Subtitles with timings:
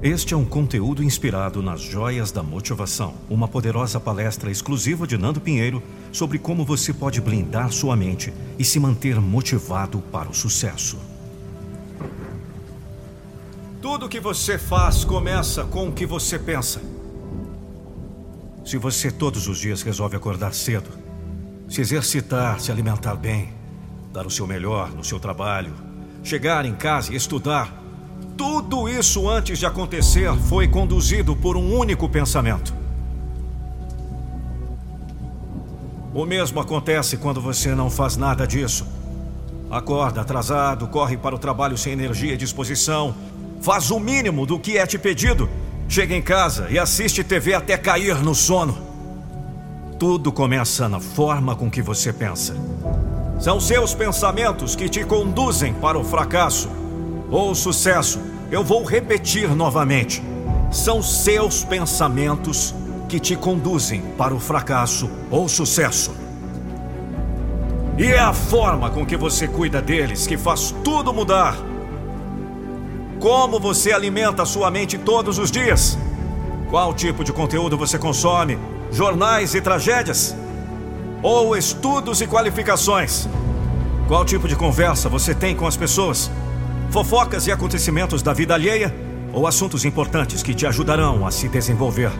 [0.00, 5.40] Este é um conteúdo inspirado nas Joias da Motivação, uma poderosa palestra exclusiva de Nando
[5.40, 10.98] Pinheiro sobre como você pode blindar sua mente e se manter motivado para o sucesso.
[13.82, 16.80] Tudo que você faz começa com o que você pensa.
[18.64, 20.90] Se você todos os dias resolve acordar cedo,
[21.68, 23.52] se exercitar, se alimentar bem,
[24.12, 25.74] dar o seu melhor no seu trabalho,
[26.22, 27.77] chegar em casa e estudar,
[28.38, 32.72] tudo isso antes de acontecer foi conduzido por um único pensamento.
[36.14, 38.86] O mesmo acontece quando você não faz nada disso.
[39.68, 43.12] Acorda atrasado, corre para o trabalho sem energia e disposição,
[43.60, 45.50] faz o mínimo do que é te pedido,
[45.88, 48.78] chega em casa e assiste TV até cair no sono.
[49.98, 52.54] Tudo começa na forma com que você pensa.
[53.40, 56.87] São seus pensamentos que te conduzem para o fracasso
[57.30, 60.22] ou sucesso, eu vou repetir novamente.
[60.70, 62.74] São seus pensamentos
[63.08, 66.14] que te conduzem para o fracasso ou sucesso.
[67.96, 71.56] E é a forma com que você cuida deles que faz tudo mudar.
[73.18, 75.98] Como você alimenta a sua mente todos os dias?
[76.70, 78.58] Qual tipo de conteúdo você consome?
[78.92, 80.36] Jornais e tragédias?
[81.22, 83.28] Ou estudos e qualificações?
[84.06, 86.30] Qual tipo de conversa você tem com as pessoas?
[86.90, 88.94] Fofocas e acontecimentos da vida alheia
[89.32, 92.10] ou assuntos importantes que te ajudarão a se desenvolver.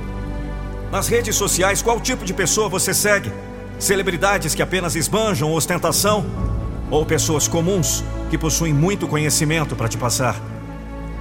[0.93, 3.33] Nas redes sociais, qual tipo de pessoa você segue?
[3.79, 6.25] Celebridades que apenas esbanjam ostentação
[6.91, 10.37] ou pessoas comuns que possuem muito conhecimento para te passar?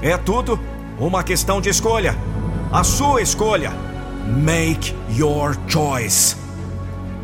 [0.02, 0.60] É tudo
[1.00, 2.18] uma questão de escolha.
[2.72, 3.72] A sua escolha.
[4.44, 6.36] Make your choice.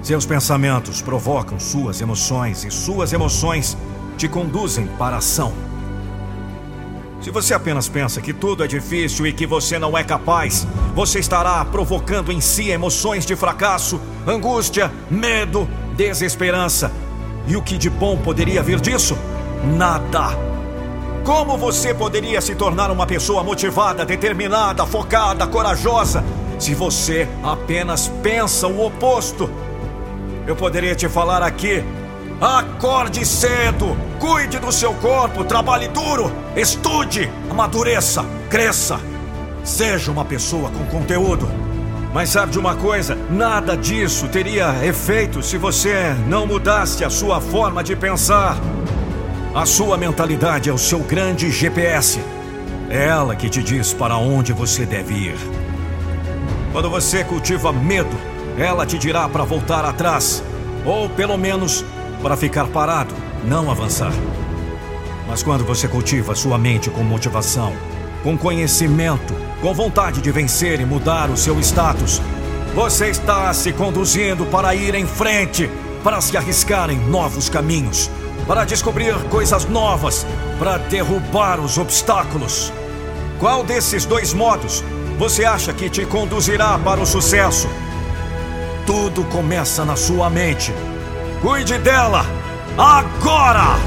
[0.02, 3.78] Seus pensamentos provocam suas emoções e suas emoções
[4.18, 5.73] te conduzem para a ação.
[7.24, 11.20] Se você apenas pensa que tudo é difícil e que você não é capaz, você
[11.20, 13.98] estará provocando em si emoções de fracasso,
[14.28, 16.92] angústia, medo, desesperança.
[17.48, 19.18] E o que de bom poderia vir disso?
[19.64, 20.38] Nada.
[21.24, 26.26] Como você poderia se tornar uma pessoa motivada, determinada, focada, corajosa,
[26.60, 29.50] se você apenas pensa o oposto?
[30.46, 31.86] Eu poderia te falar aqui
[32.44, 39.00] Acorde cedo, cuide do seu corpo, trabalhe duro, estude, amadureça, cresça.
[39.64, 41.50] Seja uma pessoa com conteúdo.
[42.14, 43.16] Mas sabe de uma coisa?
[43.32, 48.58] Nada disso teria efeito se você não mudasse a sua forma de pensar.
[49.56, 52.20] A sua mentalidade é o seu grande GPS.
[52.90, 55.38] É ela que te diz para onde você deve ir.
[56.74, 58.18] Quando você cultiva medo,
[58.58, 60.44] ela te dirá para voltar atrás,
[60.86, 61.86] ou pelo menos
[62.24, 63.14] para ficar parado,
[63.44, 64.14] não avançar.
[65.28, 67.74] Mas quando você cultiva sua mente com motivação,
[68.24, 72.22] com conhecimento, com vontade de vencer e mudar o seu status,
[72.74, 75.70] você está se conduzindo para ir em frente,
[76.02, 78.10] para se arriscar em novos caminhos,
[78.48, 80.26] para descobrir coisas novas,
[80.58, 82.72] para derrubar os obstáculos.
[83.38, 84.82] Qual desses dois modos
[85.20, 87.68] você acha que te conduzirá para o sucesso?
[88.86, 90.74] Tudo começa na sua mente.
[91.44, 92.26] Cuide dela
[92.78, 93.78] agora!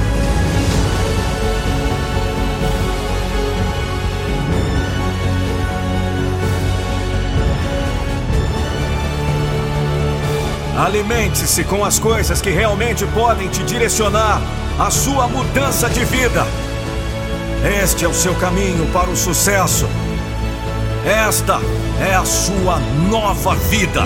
[10.77, 14.39] Alimente-se com as coisas que realmente podem te direcionar
[14.79, 16.47] à sua mudança de vida.
[17.83, 19.89] Este é o seu caminho para o sucesso.
[21.07, 21.59] Esta
[22.07, 22.79] é a sua
[23.09, 24.03] nova vida.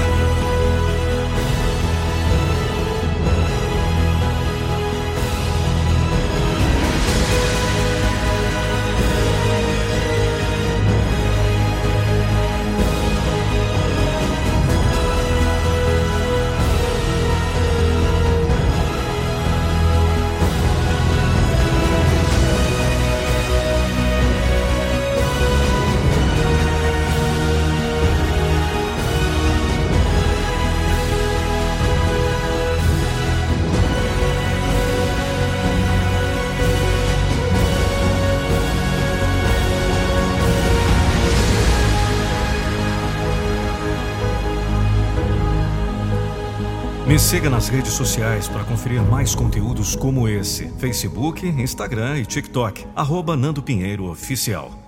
[47.20, 52.86] Siga nas redes sociais para conferir mais conteúdos como esse: Facebook, Instagram e TikTok.
[52.96, 54.79] Arroba Nando Pinheiro Oficial.